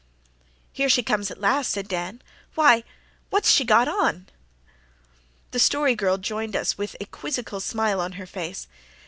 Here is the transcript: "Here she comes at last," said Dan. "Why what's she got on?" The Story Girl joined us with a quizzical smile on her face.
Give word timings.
"Here 0.73 0.89
she 0.89 1.03
comes 1.03 1.29
at 1.29 1.39
last," 1.39 1.69
said 1.69 1.87
Dan. 1.87 2.23
"Why 2.55 2.83
what's 3.29 3.51
she 3.51 3.63
got 3.63 3.87
on?" 3.87 4.25
The 5.51 5.59
Story 5.59 5.93
Girl 5.93 6.17
joined 6.17 6.55
us 6.55 6.75
with 6.75 6.95
a 6.99 7.05
quizzical 7.05 7.59
smile 7.59 8.01
on 8.01 8.13
her 8.13 8.25
face. 8.25 8.65